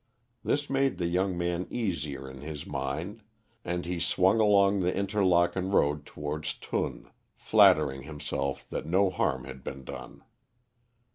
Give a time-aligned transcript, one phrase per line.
[0.43, 3.21] This made the young man easier in his mind,
[3.63, 9.63] and he swung along the Interlaken road towards Thun, flattering himself that no harm had
[9.63, 10.23] been done.